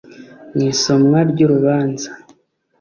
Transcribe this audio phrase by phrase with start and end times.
[0.53, 2.09] Mu isomwa ry’urubanza